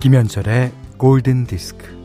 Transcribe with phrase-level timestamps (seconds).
[0.00, 1.98] 김현철의 골든 디스크.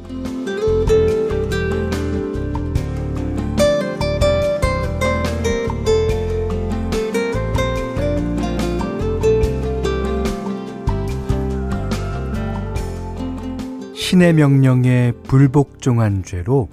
[13.96, 16.70] 신의 명령에 불복종한 죄로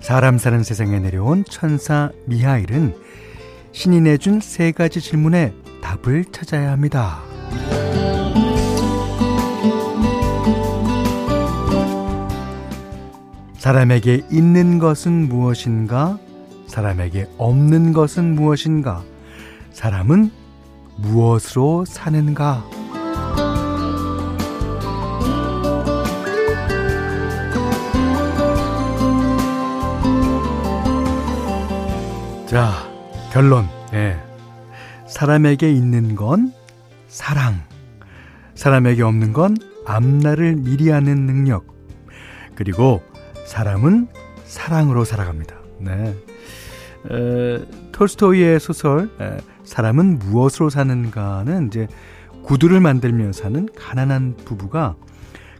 [0.00, 2.94] 사람 사는 세상에 내려온 천사 미하일은
[3.72, 7.20] 신이 내준 세 가지 질문에 답을 찾아야 합니다.
[13.60, 16.18] 사람에게 있는 것은 무엇인가?
[16.66, 19.04] 사람에게 없는 것은 무엇인가?
[19.70, 20.30] 사람은
[20.96, 22.64] 무엇으로 사는가?
[32.46, 32.72] 자,
[33.30, 33.68] 결론.
[33.92, 34.16] 예.
[35.06, 36.54] 사람에게 있는 건
[37.08, 37.60] 사랑.
[38.54, 41.66] 사람에게 없는 건 앞날을 미리 아는 능력.
[42.54, 43.02] 그리고
[43.46, 44.08] 사람은
[44.44, 45.56] 사랑으로 살아갑니다.
[45.78, 46.14] 네.
[47.10, 47.58] 에,
[47.92, 51.86] 톨스토이의 소설 에, 사람은 무엇으로 사는가는 이제
[52.42, 54.96] 구두를 만들며 사는 가난한 부부가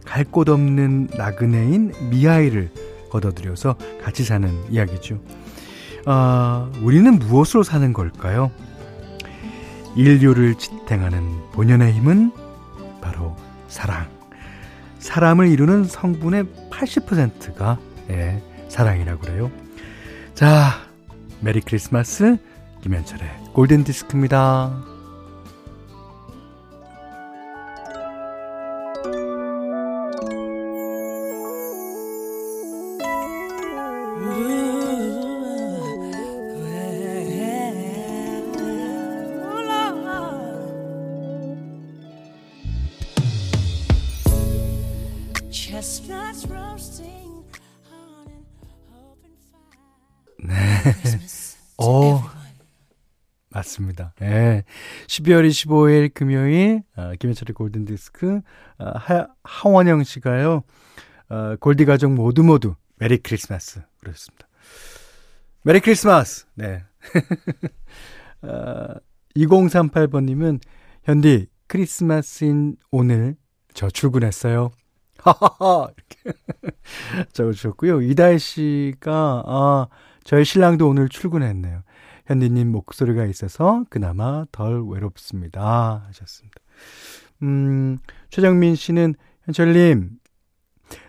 [0.05, 2.71] 갈 곳 없는 나그네인 미하이를
[3.11, 5.21] 걷어들여서 같이 사는 이야기죠.
[6.05, 8.51] 아, 우리는 무엇으로 사는 걸까요?
[9.95, 12.31] 인류를 지탱하는 본연의 힘은
[13.01, 13.35] 바로
[13.67, 14.07] 사랑.
[15.01, 17.77] 사람을 이루는 성분의 80%가
[18.11, 19.51] 예, 사랑이라고 그래요.
[20.33, 20.71] 자,
[21.41, 22.37] 메리 크리스마스
[22.81, 24.90] 김현철의 골든 디스크입니다.
[50.43, 50.53] 네.
[51.77, 52.21] 어,
[53.49, 54.13] 맞습니다.
[54.21, 54.25] 예.
[54.25, 54.63] 네.
[55.07, 58.41] 12월 25일 금요일, 어, 김현철의 골든 디스크,
[58.77, 60.61] 어, 하, 하원영 씨가요,
[61.29, 63.81] 어, 골디 가족 모두 모두 메리 크리스마스.
[64.01, 64.47] 그랬습니다.
[65.63, 66.45] 메리 크리스마스!
[66.53, 66.83] 네.
[68.43, 68.93] 어,
[69.35, 70.59] 2038번님은,
[71.05, 73.35] 현디, 크리스마스인 오늘
[73.73, 74.69] 저 출근했어요.
[75.21, 75.87] 하하하!
[75.95, 76.39] 이렇게
[77.33, 78.01] 적어주셨고요.
[78.01, 79.87] 이다혜 씨가, 아,
[80.23, 81.83] 저희 신랑도 오늘 출근했네요.
[82.27, 86.05] 현디님 목소리가 있어서 그나마 덜 외롭습니다.
[86.07, 86.55] 하셨습니다.
[87.43, 87.97] 음,
[88.29, 89.15] 최정민 씨는
[89.45, 90.11] 현철님,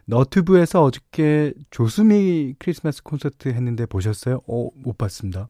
[0.06, 4.40] 너튜브에서 어저께 조수미 크리스마스 콘서트 했는데 보셨어요?
[4.48, 5.48] 어, 못 봤습니다.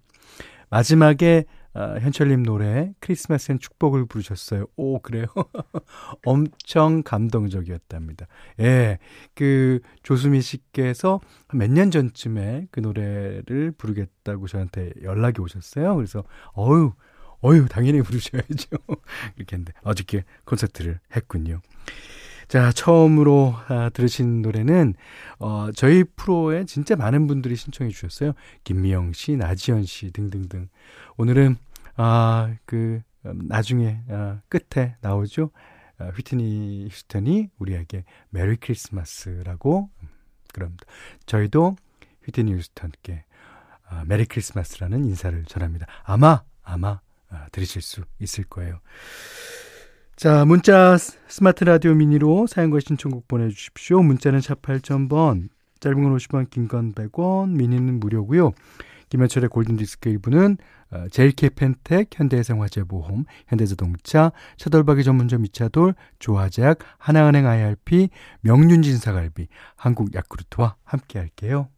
[0.71, 4.66] 마지막에 어, 현철님 노래 크리스마스엔 축복을 부르셨어요.
[4.77, 5.25] 오 그래요?
[6.27, 8.27] 엄청 감동적이었답니다.
[8.60, 8.99] 예,
[9.34, 11.21] 그 조수미 씨께서
[11.55, 15.94] 몇 년 전쯤에 그 노래를 부르겠다고 저한테 연락이 오셨어요.
[15.97, 16.25] 그래서
[16.59, 16.93] 어유
[17.44, 18.69] 어유 당연히 부르셔야죠.
[19.37, 21.60] 이렇게 했는데 어저께 콘서트를 했군요.
[22.48, 24.94] 자, 처음으로 아, 들으신 노래는
[25.38, 28.32] 어, 저희 프로에 진짜 많은 분들이 신청해 주셨어요.
[28.64, 30.69] 김미영 씨, 나지연 씨 등등등.
[31.16, 31.56] 오늘은
[31.97, 35.50] 아, 그 음, 나중에 아, 끝에 나오죠.
[35.98, 40.09] 아, 휘트니 휴스턴이 우리에게 메리 크리스마스라고 음,
[40.53, 40.84] 그럽니다.
[41.26, 41.76] 저희도
[42.24, 43.24] 휘트니 휴스턴께
[43.88, 45.86] 아, 메리 크리스마스라는 인사를 전합니다.
[46.04, 48.80] 아마 아마 아, 들으실 수 있을 거예요.
[50.22, 50.97] 자, 문자
[51.27, 54.05] 스마트 라디오 미니로 사연과 신청곡 보내주십시오.
[54.05, 55.49] 문자는 샵 8000번,
[55.81, 58.53] 짧은 건 50원, 긴 건 100원, 미니는 무료고요.
[59.09, 60.59] 김현철의 골든디스크 1부는
[60.93, 68.09] 어, 제일케펜텍, 현대해상화재보험, 현대자동차, 차돌박이 전문점 이차돌, 조화제약, 하나은행 IRP,
[68.42, 71.69] 명륜진사갈비, 한국야쿠르트와 함께 할게요.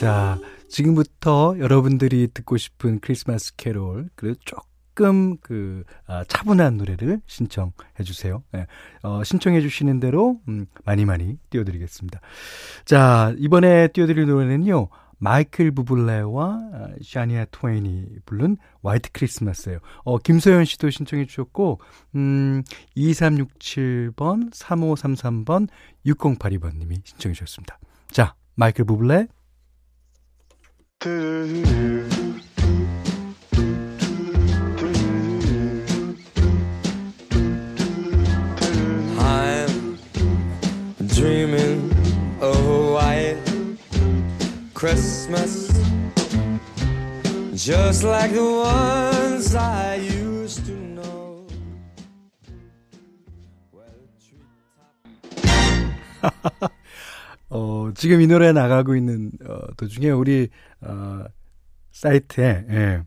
[0.00, 0.38] 자,
[0.70, 8.42] 지금부터 여러분들이 듣고 싶은 크리스마스 캐롤, 그리고 조금 그, 아, 차분한 노래를 신청해 주세요.
[8.54, 8.66] 예,
[9.02, 12.18] 어, 신청해 주시는 대로, 음, 많이 많이 띄워드리겠습니다.
[12.86, 14.88] 자, 이번에 띄워드릴 노래는요,
[15.18, 19.80] 마이클 부블레와 아, 샤니아 트웨인이 부른 화이트 크리스마스예요.
[20.04, 21.78] 어, 김소연 씨도 신청해 주셨고
[22.14, 22.62] 음,
[22.96, 25.68] 2367번, 3533번,
[26.06, 27.78] 6082번 님이 신청해 주셨습니다.
[28.10, 29.26] 자, 마이클 부블레
[31.02, 31.16] I'm
[41.06, 41.90] dreaming
[42.42, 43.38] of a white
[44.74, 45.68] Christmas
[47.54, 51.46] just like the ones I used to know.
[57.90, 60.48] 어, 지금 이 노래 나가고 있는 어, 도중에 우리
[60.80, 61.24] 어,
[61.92, 63.02] 사이트에 예.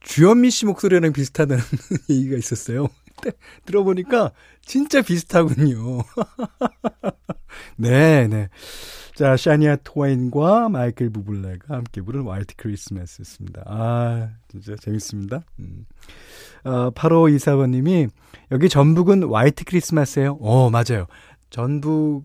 [0.00, 1.62] 주현미 씨 목소리랑 비슷하다는
[2.10, 2.88] 얘기가 있었어요.
[3.66, 4.32] 들어보니까
[4.62, 5.98] 진짜 비슷하군요.
[7.76, 8.48] 네, 네.
[9.14, 13.64] 자, 샤니아 토와인과 마이클 부블레가 함께 부른 화이트 크리스마스였습니다.
[13.66, 15.42] 아, 진짜 재밌습니다.
[15.58, 15.84] 음.
[16.64, 18.08] 어, 8호 이사번님이
[18.52, 20.38] 여기 전북은 화이트 크리스마스예요.
[20.40, 21.06] 어, 맞아요.
[21.50, 22.24] 전북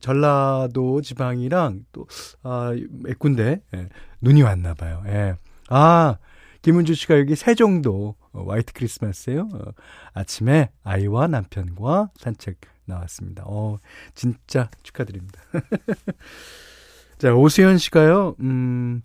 [0.00, 2.06] 전라도 지방이랑 또,
[2.42, 3.88] 아, 몇 군데, 예,
[4.20, 5.02] 눈이 왔나 봐요.
[5.06, 5.34] 예.
[5.68, 6.16] 아,
[6.62, 9.48] 김은주 씨가 여기 세종도 어, 화이트 크리스마스예요.
[9.52, 9.72] 어,
[10.12, 13.44] 아침에 아이와 남편과 산책 나왔습니다.
[13.46, 13.78] 어,
[14.14, 15.40] 진짜 축하드립니다.
[17.18, 18.36] 자, 오수연 씨가요.
[18.40, 19.02] 음.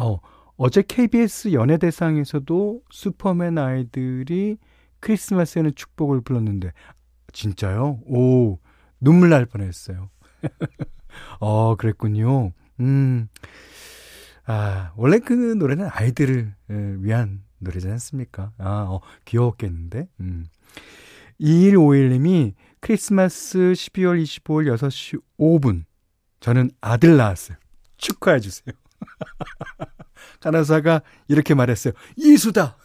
[0.00, 0.18] 어,
[0.56, 4.56] 어제 KBS 연예대상에서도 슈퍼맨 아이들이
[5.00, 6.72] 크리스마스에는 축복을 불렀는데
[7.32, 8.00] 진짜요?
[8.06, 8.58] 오,
[9.00, 10.10] 눈물 날 뻔했어요.
[11.40, 12.52] 어, 그랬군요.
[12.80, 13.28] 음.
[14.46, 18.52] 아, 원래 그 노래는 아이들을 위한 노래지 않습니까?
[18.58, 20.08] 아, 어, 귀여웠겠는데?
[20.20, 20.46] 음.
[21.40, 25.84] 2151님이 크리스마스 12월 25일 6시 5분.
[26.40, 27.56] 저는 아들 낳았어요.
[27.96, 28.74] 축하해 주세요.
[30.40, 31.92] 간호사가 이렇게 말했어요.
[32.16, 32.76] 이수다!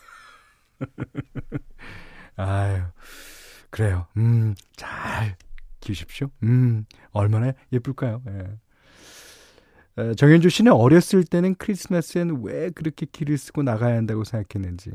[2.35, 2.83] 아유,
[3.69, 4.07] 그래요.
[4.17, 5.37] 음, 잘
[5.83, 6.29] 키우십시오.
[6.43, 8.21] 음, 얼마나 예쁠까요?
[8.27, 10.13] 예.
[10.15, 14.91] 정현주 씨는 어렸을 때는 크리스마스엔 왜 그렇게 기를 쓰고 나가야 한다고 생각했는지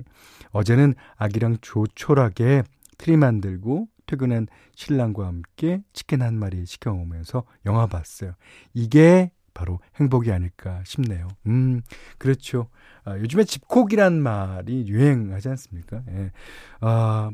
[0.51, 2.65] 어제는 아기랑 조촐하게
[2.97, 8.33] 트리 만들고 퇴근한 신랑과 함께 치킨 한 마리 시켜 먹으면서 영화 봤어요.
[8.75, 11.29] 이게 바로 행복이 아닐까 싶네요.
[11.47, 11.83] 음,
[12.17, 12.69] 그렇죠.
[13.05, 16.03] 아, 요즘에 집콕이란 말이 유행하지 않습니까?
[16.11, 16.33] 예.
[16.81, 17.31] 아,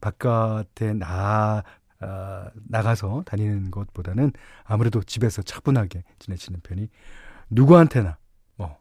[0.00, 1.62] 바깥에 나,
[2.00, 4.32] 아, 나가서 다니는 것보다는
[4.64, 6.88] 아무래도 집에서 차분하게 지내시는 편이
[7.50, 8.18] 누구한테나
[8.56, 8.76] 뭐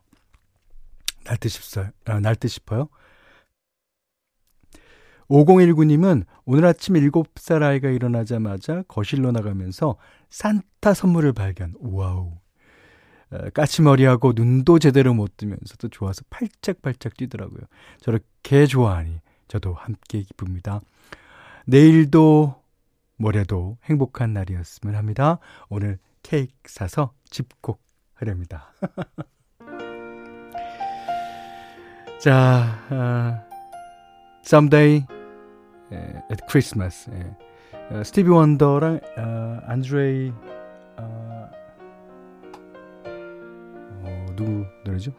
[1.25, 1.89] 날듯 싶어요.
[2.05, 2.89] 아, 날듯 싶어요.
[5.29, 9.97] 5019님은 오늘 아침 7살 아이가 일어나자마자 거실로 나가면서
[10.29, 11.73] 산타 선물을 발견.
[11.79, 12.37] 와우.
[13.53, 17.61] 까치머리하고 눈도 제대로 못 뜨면서도 좋아서 팔짝팔짝 뛰더라고요.
[17.99, 20.79] 저렇게 좋아하니 저도 함께 기쁩니다.
[21.65, 22.55] 내일도
[23.17, 25.39] 모레도 행복한 날이었으면 합니다.
[25.69, 27.81] 오늘 케이크 사서 집콕
[28.13, 28.73] 하렵니다.
[32.19, 33.37] 자, 어,
[34.43, 35.05] someday
[35.91, 37.09] at Christmas.
[37.11, 37.35] 예.
[37.91, 40.33] 어, 스티비 원더랑 어, 안드레이
[44.37, 45.11] 누구 노래죠?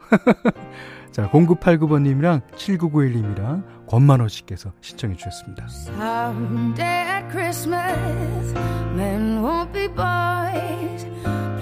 [1.11, 5.67] 자, 0989번님이랑 7991님이랑 권만호 씨께서 신청해 주셨습니다.
[5.69, 8.53] Someday at Christmas,
[8.95, 11.05] men won't be boys,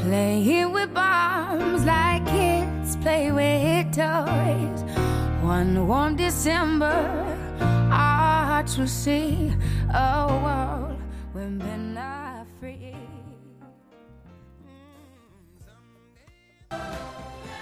[0.03, 4.83] playing with bombs like kids play with toys.
[5.41, 6.93] One warm December,
[7.89, 9.53] our hearts will see
[9.93, 10.99] a world
[11.33, 12.95] where men are free.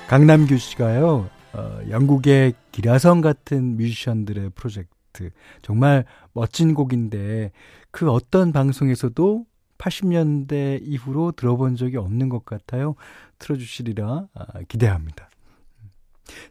[0.08, 5.32] 강남규 씨가요, 어, 영국의 기라성 같은 뮤지션들의 프로젝트.
[5.64, 7.52] 정말 멋진 곡인데,
[7.90, 9.46] 그 어떤 방송에서도
[9.80, 12.94] 80년대 이후로 들어본 적이 없는 것 같아요.
[13.40, 15.30] 틀어주시리라 아, 기대합니다.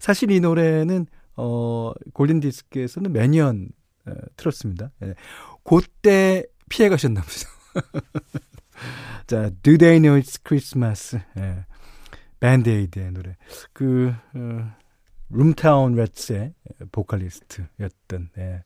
[0.00, 1.06] 사실 이 노래는,
[1.36, 3.68] 어, 골든디스크에서는 매년
[4.06, 4.90] 어, 틀었습니다.
[5.04, 5.14] 예.
[5.62, 7.48] 그때 피해 가셨나 보죠.
[9.26, 11.16] 자, Do They Know It's Christmas.
[11.38, 11.64] 예.
[12.40, 13.36] 밴드에이드의 노래.
[13.72, 14.72] 그, 어,
[15.30, 16.54] 붐타운 래츠의
[16.92, 18.62] 보컬리스트였던, 예.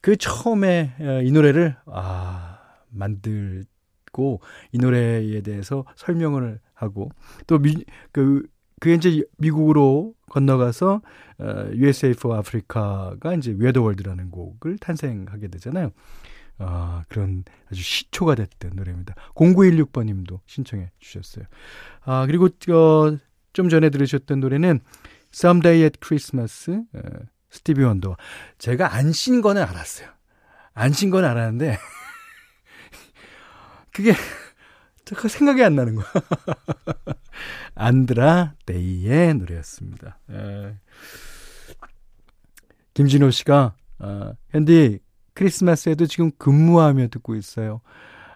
[0.00, 2.58] 그 처음에 어, 이 노래를, 아,
[2.90, 4.40] 만들고,
[4.72, 7.10] 이 노래에 대해서 설명을 하고,
[7.46, 8.46] 또 미, 그,
[8.82, 11.02] 그게 이제 미국으로 건너가서
[11.38, 15.92] 어, USA for Africa가 이제 웨더월드라는 곡을 탄생하게 되잖아요.
[16.64, 19.14] 아, 그런 아주 시초가 됐던 노래입니다.
[19.34, 21.44] 0916번 님도 신청해 주셨어요.
[22.04, 23.18] 아, 그리고 어,
[23.52, 24.80] 좀 전에 들으셨던 노래는
[25.34, 27.00] Someday at Christmas 어,
[27.50, 28.16] 스티비 원더.
[28.58, 30.08] 제가 안 신 거는 알았어요.
[30.74, 31.76] 안신건 알았는데
[33.92, 34.14] 그게
[35.14, 36.06] 그 생각이 안 나는 거야.
[37.74, 40.18] 안드라 데이의 노래였습니다.
[40.30, 40.74] 에.
[42.94, 45.00] 김진호 씨가 어, 현디
[45.34, 47.80] 크리스마스에도 지금 근무하며 듣고 있어요.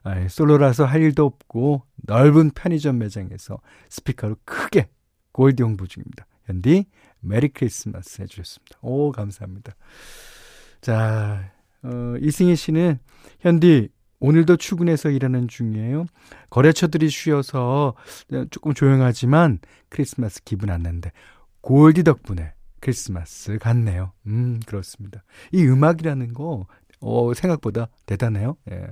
[0.03, 4.89] 아, 솔로라서 할 일도 없고 넓은 편의점 매장에서 스피커로 크게
[5.33, 6.27] 골디 홍보 중입니다.
[6.45, 6.87] 현디
[7.21, 8.79] 메리 크리스마스 해주셨습니다.
[8.83, 9.75] 오 감사합니다.
[10.81, 12.99] 자 어, 이승희 씨는
[13.41, 13.89] 현디
[14.19, 16.07] 오늘도 출근해서 일하는 중이에요.
[16.51, 17.95] 거래처들이 쉬어서
[18.51, 21.13] 조금 조용하지만 크리스마스 기분 안 나는데
[21.61, 24.13] 골디 덕분에 크리스마스 같네요.
[24.27, 25.25] 음, 그렇습니다.
[25.53, 26.67] 이 음악이라는 거,
[27.01, 28.57] 어, 생각보다 대단해요.
[28.71, 28.87] 예.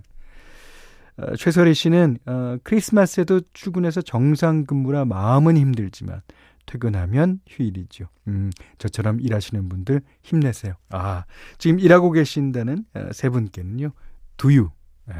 [1.17, 6.23] 어, 최설희 씨는, 어, 크리스마스에도 출근해서 정상 근무라 마음은 힘들지만,
[6.67, 8.07] 퇴근하면 휴일이죠.
[8.29, 10.75] 음, 저처럼 일하시는 분들 힘내세요.
[10.89, 11.25] 아,
[11.59, 13.93] 지금 일하고 계신다는 어, 세 분께는요,
[14.37, 14.71] 두유,
[15.11, 15.15] 예,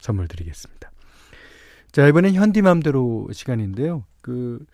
[0.00, 0.90] 선물 드리겠습니다.
[1.92, 4.04] 자, 이번엔 현디맘대로 시간인데요.
[4.22, 4.64] 그,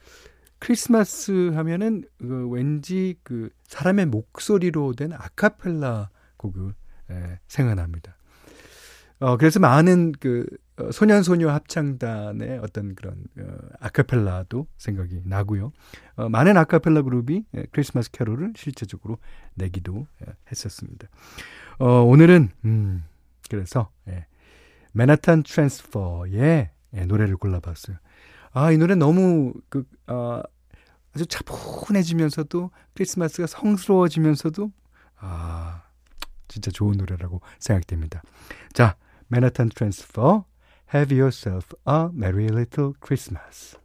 [0.58, 6.74] 크리스마스 하면은 그 왠지 그 사람의 목소리로 된 아카펠라 곡을
[7.10, 8.16] 예, 생각납니다.
[9.18, 10.46] 어, 그래서 많은 그
[10.78, 15.72] 어, 소년소녀 합창단의 어떤 그런 어, 아카펠라도 생각이 나고요.
[16.16, 19.18] 어, 많은 아카펠라 그룹이 예, 크리스마스 캐롤을 실제적으로
[19.54, 21.08] 내기도 예, 했었습니다.
[21.78, 23.04] 어, 오늘은 음,
[23.48, 24.26] 그래서 예,
[24.92, 27.96] 맨하탄 트랜스퍼의 예, 노래를 골라봤어요.
[28.52, 30.42] 아, 이 노래 너무 그 어,
[31.14, 34.70] 아주 차분해지면서도 크리스마스가 성스러워지면서도
[35.18, 35.82] 아,
[36.48, 38.22] 진짜 좋은 노래라고 생각됩니다.
[38.72, 38.96] 자,
[39.28, 40.44] 맨하탄 트랜스퍼
[40.94, 43.76] Have yourself a merry little Christmas.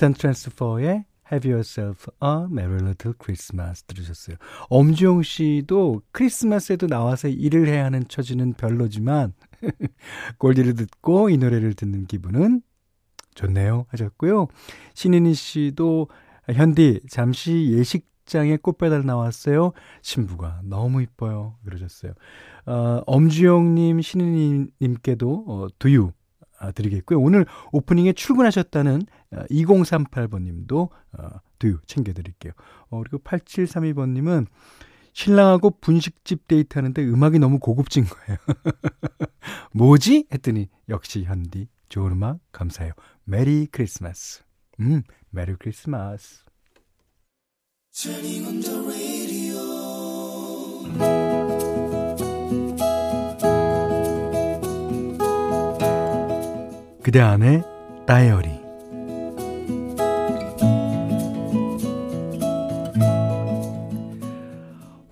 [0.00, 4.36] 맨하탄 트랜스퍼의 Have Yourself a Merry Little Christmas 들으셨어요.
[4.70, 9.34] 엄지용 씨도 크리스마스에도 나와서 일을 해야 하는 처지는 별로지만
[10.38, 12.62] 골디를 듣고 이 노래를 듣는 기분은
[13.34, 14.48] 좋네요 하셨고요.
[14.94, 16.08] 신인희 씨도
[16.50, 19.72] 현디 잠시 예식장에 꽃배달 나왔어요.
[20.00, 21.58] 신부가 너무 이뻐요.
[21.64, 22.12] 그러셨어요.
[22.66, 26.10] 어, 엄주영님, 신은님께도 어, 두유
[26.60, 27.18] 아, 드리겠고요.
[27.18, 32.52] 오늘 오프닝에 출근하셨다는 어, 2038번님도 어, 두유 챙겨드릴게요.
[32.90, 34.46] 어, 그리고 8732번님은
[35.12, 38.38] 신랑하고 분식집 데이트하는데 음악이 너무 고급진 거예요.
[39.72, 40.26] 뭐지?
[40.32, 42.92] 했더니 역시 현디 좋은 음악 감사해요.
[43.24, 44.42] 메리 크리스마스.
[44.80, 46.44] 음, 메리 크리스마스.
[57.02, 57.62] 그대 안의
[58.06, 58.59] 다이어리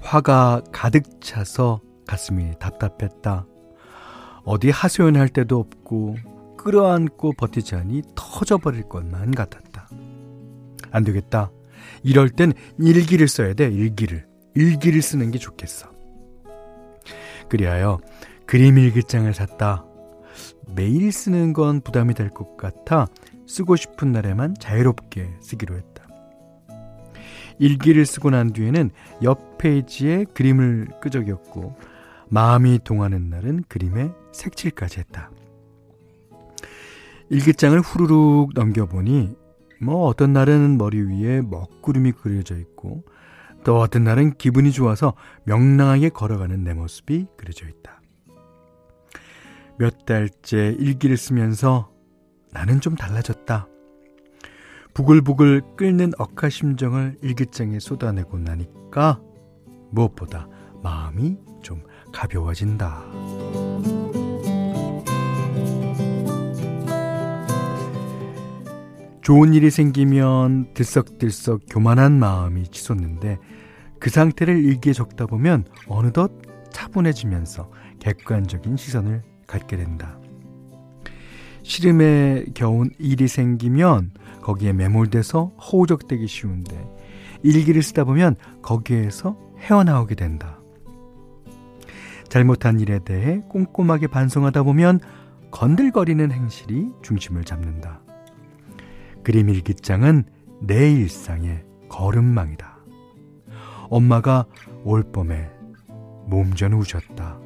[0.09, 3.47] 화가 가득 차서 가슴이 답답했다.
[4.43, 6.17] 어디 하소연할 데도 없고
[6.57, 9.91] 끌어안고 버티자니 터져버릴 것만 같았다.
[10.91, 11.51] 안 되겠다.
[12.03, 14.27] 이럴 땐 일기를 써야 돼, 일기를.
[14.55, 15.91] 일기를 쓰는 게 좋겠어.
[17.51, 18.01] 그리하여
[18.47, 19.85] 그림 일기장을 샀다.
[20.75, 23.09] 매일 쓰는 건 부담이 될 것 같아
[23.47, 26.09] 쓰고 싶은 날에만 자유롭게 쓰기로 했다.
[27.59, 28.91] 일기를 쓰고 난 뒤에는
[29.23, 31.77] 옆 페이지에 그림을 끄적였고
[32.31, 35.31] 마음이 동하는 날은 그림에 색칠까지 했다.
[37.31, 39.37] 일기장을 후루룩 넘겨보니
[39.81, 43.05] 뭐 어떤 날은 머리 위에 먹구름이 그려져 있고
[43.65, 48.01] 또 어떤 날은 기분이 좋아서 명랑하게 걸어가는 내 모습이 그려져 있다.
[49.79, 51.93] 몇 달째 일기를 쓰면서
[52.51, 53.69] 나는 좀 달라졌다.
[54.95, 59.21] 부글부글 끓는 억하심정을 일기장에 쏟아내고 나니까
[59.91, 60.49] 무엇보다
[60.83, 63.03] 마음이 좀 가벼워진다.
[69.23, 73.39] 좋은 일이 생기면 들썩들썩 교만한 마음이 치솟는데
[74.01, 76.33] 그 상태를 일기에 적다 보면 어느덧
[76.71, 80.19] 차분해지면서 객관적인 시선을 갖게 된다.
[81.63, 86.89] 시름에 겨운 일이 생기면 거기에 매몰돼서 허우적대기 쉬운데
[87.43, 90.59] 일기를 쓰다 보면 거기에서 헤어나오게 된다.
[92.29, 95.01] 잘못한 일에 대해 꼼꼼하게 반성하다 보면
[95.51, 98.01] 건들거리는 행실이 중심을 잡는다.
[99.23, 100.25] 그림 일기장은
[100.61, 102.79] 내 일상의 걸음망이다.
[103.91, 104.45] 엄마가
[104.85, 105.51] 올 봄에
[106.27, 107.39] 몸전 우셨다.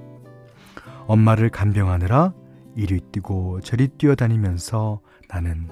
[1.06, 2.32] 엄마를 간병하느라
[2.74, 5.68] 이리 뛰고 저리 뛰어다니면서 나는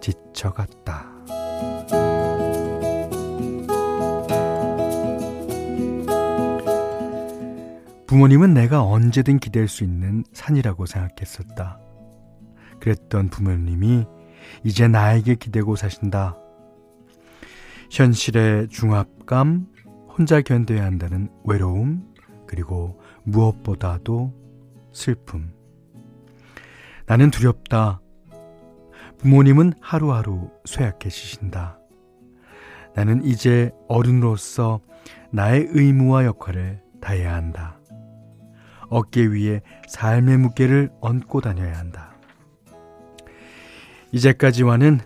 [0.00, 1.11] 지쳐갔다.
[8.12, 11.80] 부모님은 내가 언제든 기댈 수 있는 산이라고 생각했었다.
[12.78, 14.04] 그랬던 부모님이
[14.64, 16.36] 이제 나에게 기대고 사신다.
[17.90, 19.66] 현실의 중압감,
[20.10, 22.02] 혼자 견뎌야 한다는 외로움,
[22.46, 24.34] 그리고 무엇보다도
[24.92, 25.50] 슬픔.
[27.06, 28.02] 나는 두렵다.
[29.20, 31.78] 부모님은 하루하루 쇠약해지신다.
[32.94, 34.82] 나는 이제 어른으로서
[35.30, 37.78] 나의 의무와 역할을 다해야 한다.
[38.92, 42.14] 어깨 위에 삶의 무게를 얹고 다녀야 한다.
[44.12, 45.00] 이제까지와는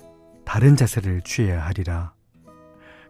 [0.45, 2.13] 다른 자세를 취해야 하리라.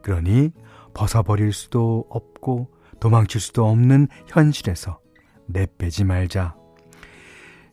[0.02, 0.52] 그러니
[0.92, 5.00] 벗어버릴 수도 없고 도망칠 수도 없는 현실에서
[5.46, 6.54] 내빼지 말자.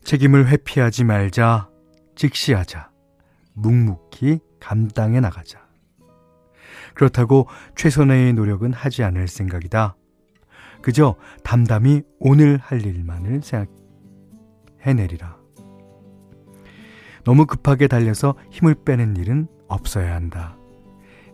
[0.05, 1.69] 책임을 회피하지 말자.
[2.15, 2.89] 직시하자.
[3.53, 5.67] 묵묵히 감당해 나가자.
[6.93, 9.97] 그렇다고 최선의 노력은 하지 않을 생각이다.
[10.83, 13.41] 그저 담담히 오늘 할 일만을
[14.81, 15.37] 생각해내리라.
[17.23, 20.57] 너무 급하게 달려서 힘을 빼는 일은 없어야 한다.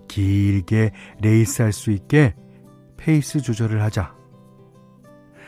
[0.07, 0.91] 길게
[1.21, 2.35] 레이스할 수 있게
[2.95, 4.15] 페이스 조절을 하자.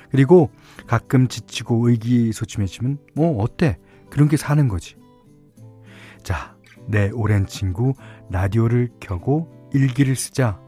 [0.10, 0.50] 그리고
[0.88, 3.78] 가끔 지치고 의기소침해지면 뭐 어때?
[4.10, 4.96] 그런 게 사는 거지.
[6.24, 7.94] 자, 내 오랜 친구
[8.32, 10.60] 라디오를 켜고 일기를 쓰자.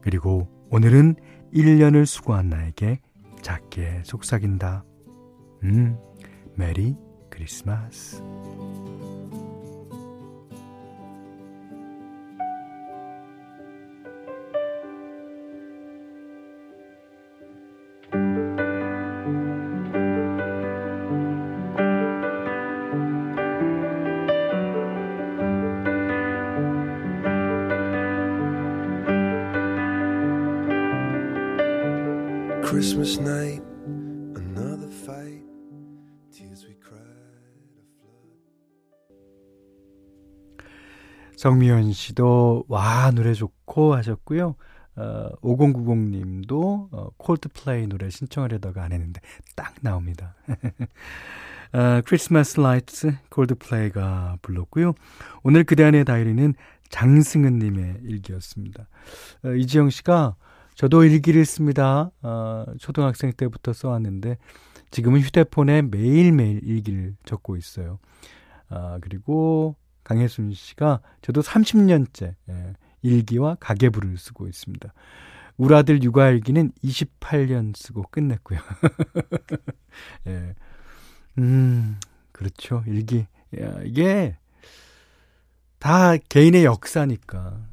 [0.00, 1.16] 그리고 오늘은
[1.52, 3.00] 1년을 수고한 나에게
[3.42, 4.84] 작게 속삭인다.
[5.64, 5.98] 음,
[6.54, 6.96] 메리
[7.30, 8.22] 크리스마스.
[41.46, 44.56] 정미연 씨도 와 노래 좋고 하셨고요.
[44.96, 49.20] 어, 5090님도 어, 콜드플레이 노래 신청하려다가 안 했는데
[49.54, 50.34] 딱 나옵니다.
[51.72, 54.94] 어, Christmas Lights 콜드플레이가 불렀고요.
[55.44, 56.54] 오늘 그대 안의 다이어리는
[56.88, 58.88] 장승은님의 일기였습니다.
[59.44, 60.34] 어, 이지영 씨가
[60.74, 62.10] 저도 일기를 씁니다.
[62.22, 64.36] 어, 초등학생 때부터 써왔는데
[64.90, 68.00] 지금은 휴대폰에 매일매일 일기를 적고 있어요.
[68.68, 69.76] 아, 그리고
[70.06, 74.94] 강혜순 씨가 저도 30년째 예, 일기와 가계부를 쓰고 있습니다.
[75.56, 78.60] 우리 아들 육아일기는 28년 쓰고 끝냈고요.
[80.28, 80.54] 예.
[81.38, 81.98] 음,
[82.30, 82.84] 그렇죠.
[82.86, 83.26] 일기.
[83.60, 84.36] 야, 이게
[85.80, 87.66] 다 개인의 역사니까.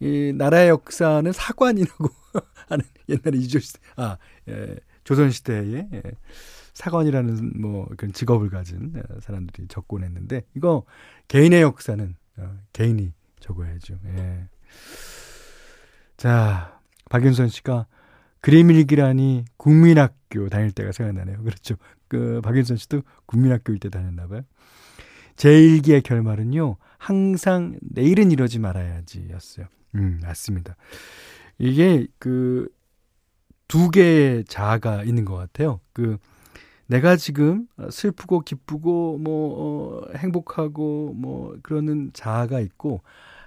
[0.00, 2.08] 이 나라의 역사는 사관이라고
[2.68, 6.02] 하는 옛날에 이조 시대, 아, 예, 조선 시대에 예,
[6.72, 10.84] 사관이라는 뭐 그런 직업을 가진 예, 사람들이 적곤 했는데 이거
[11.28, 13.98] 개인의 역사는 어, 개인이 적어야죠.
[14.16, 14.48] 예.
[16.16, 17.86] 자, 박윤선 씨가
[18.40, 21.42] 그림 일기라니 국민학교 다닐 때가 생각나네요.
[21.42, 21.76] 그렇죠.
[22.08, 24.42] 그 박윤선 씨도 국민학교일 때 다녔나 봐요.
[25.36, 26.76] 제 일기의 결말은요.
[26.98, 29.66] 항상 내일은 이러지 말아야지였어요.
[29.96, 30.76] 음, 맞습니다.
[31.58, 32.68] 이게 그
[33.68, 35.80] 두 개의 자아가 있는 것 같아요.
[35.92, 36.18] 그
[36.86, 43.02] 내가 지금 슬프고 기쁘고 뭐 어, 행복하고 뭐 그러는 자아가 있고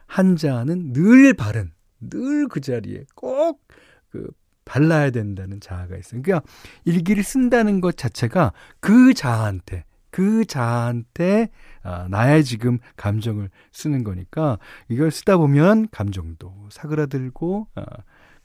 [0.08, 3.62] 한 자아는 늘 바른 늘 그 자리에 꼭
[4.10, 4.30] 그
[4.66, 6.22] 발라야 된다는 자아가 있어요.
[6.22, 6.46] 그러니까
[6.86, 11.50] 일기를 쓴다는 것 자체가 그 자아한테 그 자한테
[11.84, 14.58] 아, 나의 지금 감정을 쓰는 거니까
[14.90, 17.84] 이걸 쓰다 보면 감정도 사그라들고 아,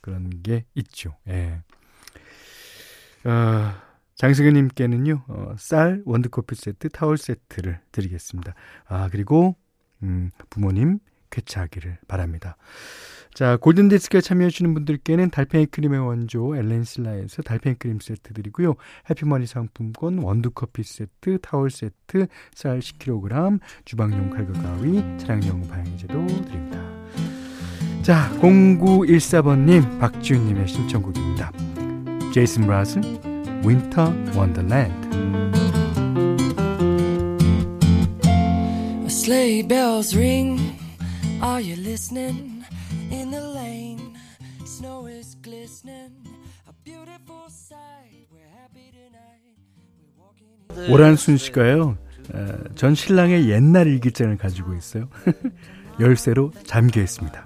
[0.03, 1.15] 그런 게 있죠.
[1.29, 1.63] 예.
[3.23, 3.73] 어,
[4.15, 8.53] 장승현님께는요 어, 쌀 원두커피 세트, 타월 세트를 드리겠습니다.
[8.85, 9.55] 아 그리고
[10.03, 10.99] 음, 부모님
[11.31, 12.57] 쾌차하기를 바랍니다.
[13.33, 18.75] 자, 골든디스크에 참여해주시는 분들께는 달팽이 크림의 원조 엘렌실라에서 달팽이 크림 세트 드리고요.
[19.09, 27.42] 해피머니 상품권, 원두커피 세트, 타월 세트, 쌀 10kg, 주방용 칼과 가위, 차량용 방해제도 드립니다.
[28.03, 31.51] 자, 0914번님, 박지훈님의 신청곡입니다.
[32.33, 32.99] 제이슨 브라즈,
[33.65, 35.07] 윈터 원더랜드.
[39.07, 40.59] Sleigh bells ring.
[41.41, 42.65] Are you listening?
[43.09, 44.17] in the lane.
[44.65, 46.11] Snow is glistening,
[46.67, 48.27] a beautiful sight.
[48.33, 50.91] We're happy tonight.
[50.91, 51.97] 오란순 씨가요.
[52.75, 55.07] 전 신랑의 옛날 일기장을 가지고 있어요.
[55.99, 57.45] 열쇠로 잠겨 있습니다.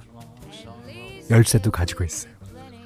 [1.29, 2.33] 열쇠도 가지고 있어요.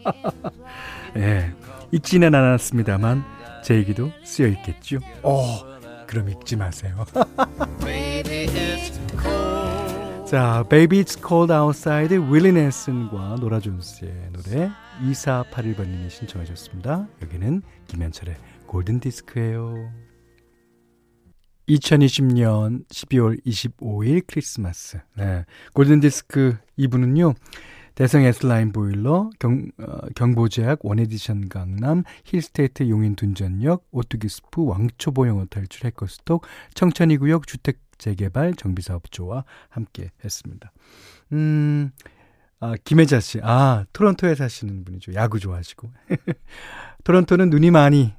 [1.17, 1.51] 예,
[1.91, 3.23] 읽지는 않았습니다만
[3.63, 4.99] 제 얘기도 쓰여 있겠죠.
[5.23, 5.59] 어,
[6.07, 7.05] 그럼 읽지 마세요.
[10.31, 14.71] 자, Baby It's Cold Outside 윌리 넬슨과 노라 존스의 노래
[15.03, 17.07] 2481번님이 신청하셨습니다.
[17.21, 19.91] 여기는 김현철의 골든 디스크예요.
[21.67, 24.99] 2020년 12월 25일 크리스마스.
[25.15, 25.45] 네.
[25.73, 27.35] 골든 디스크 2부는요.
[27.95, 35.45] 대성 S라인 보일러, 경, 어, 경보제약, 원에디션 강남, 힐스테이트 용인 둔전역, 오뚜기 스프, 왕초보 영어
[35.45, 40.71] 탈출 해커스톡, 청천이구역 주택 재개발 정비사업조합과 함께 했습니다.
[41.33, 41.91] 음,
[42.59, 43.39] 아, 김혜자 씨.
[43.43, 45.13] 아, 토론토에 사시는 분이죠.
[45.13, 45.91] 야구 좋아하시고.
[47.03, 48.13] 토론토는 눈이 많이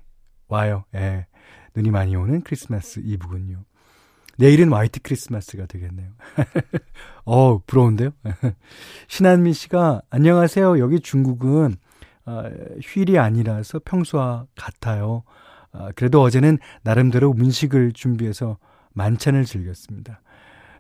[0.49, 0.85] 와요.
[0.95, 1.27] 예.
[1.75, 3.65] 눈이 많이 오는 크리스마스 이브군요.
[4.39, 6.11] 내일은 화이트 크리스마스가 되겠네요.
[7.25, 8.11] 어, 부러운데요?
[9.09, 10.79] 신한민 씨가 안녕하세요.
[10.79, 11.77] 여기 중국은
[12.25, 12.45] 어,
[12.83, 15.23] 휴일이 아니라서 평소와 같아요.
[15.73, 18.59] 어, 그래도 어제는 나름대로 음식을 준비해서
[18.95, 20.21] 만찬을 즐겼습니다.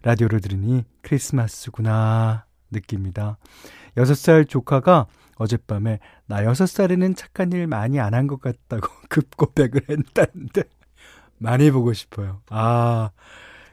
[0.02, 3.38] 라디오를 들으니 크리스마스구나 느낍니다.
[3.96, 10.62] 6살 조카가 어젯밤에 나 6살에는 착한 일 많이 안 한 것 같다고 급고백을 했다는데
[11.42, 12.40] 많이 보고 싶어요.
[12.50, 13.11] 아,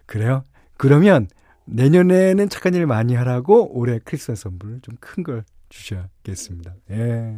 [0.06, 0.44] 그래요?
[0.78, 1.28] 그러면
[1.66, 6.74] 내년에는 착한 일 많이 하라고 올해 크리스마스 선물을 좀 큰 걸 주셔야겠습니다.
[6.92, 7.38] 예.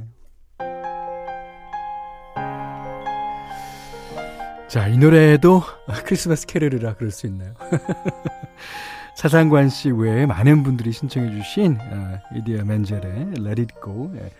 [4.69, 5.61] 자, 이 노래도
[6.05, 7.53] 크리스마스 캐럴이라 그럴 수 있나요?
[9.15, 14.31] 차상관 씨 외에 많은 분들이 신청해 주신 어, 이디어 맨젤의 Let It Go 예.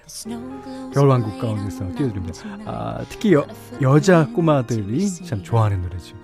[0.93, 2.41] 겨울왕국 가운데서 띄워드립니다.
[2.65, 3.45] 아, 특히 여,
[3.81, 6.15] 여자 꼬마들이 참 좋아하는 노래죠.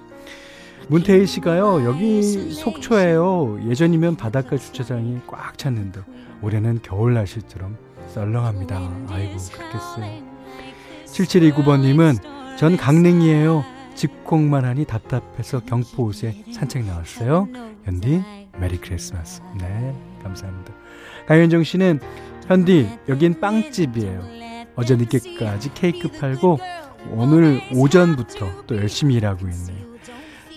[0.89, 3.69] 문태희 씨가요, 여기 속초예요.
[3.69, 5.99] 예전이면 바닷가 주차장이 꽉 찼는데
[6.41, 7.77] 올해는 겨울 날씨처럼
[8.13, 8.77] 썰렁합니다.
[9.09, 10.23] 아이고 그렇겠어요.
[11.05, 13.76] 7729번님은 전 강릉이에요.
[13.97, 17.47] 집콕만 하니 답답해서 경포 옷에 산책 나왔어요.
[17.83, 18.23] 현디
[18.59, 19.41] 메리 크리스마스.
[19.59, 20.71] 네, 감사합니다.
[21.27, 21.99] 강현정 씨는
[22.47, 24.21] 현디 여긴 빵집이에요.
[24.75, 26.59] 어제 늦게까지 케이크 팔고
[27.11, 29.87] 오늘 오전부터 또 열심히 일하고 있네요.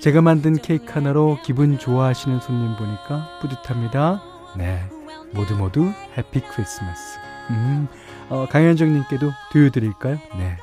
[0.03, 4.23] 제가 만든 케이크 하나로 기분 좋아하시는 손님 보니까 뿌듯합니다.
[4.57, 4.85] 네,
[5.33, 7.19] 모두 모두 해피 크리스마스.
[7.51, 7.89] 음,
[8.29, 10.19] 어, 강현정님께도 두유 드릴까요?
[10.39, 10.57] 네.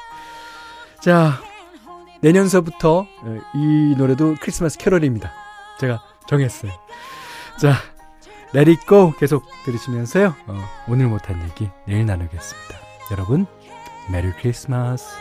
[1.02, 1.42] 자,
[2.22, 5.32] 내년서부터 어, 이 노래도 크리스마스 캐럴입니다.
[5.80, 6.72] 제가 정했어요.
[7.60, 7.74] 자,
[8.88, 10.36] Go 계속 들으시면서요.
[10.48, 10.56] 어,
[10.88, 12.76] 오늘 못한 얘기 내일 나누겠습니다.
[13.12, 13.46] 여러분,
[14.12, 15.18] 메리 크리스마스.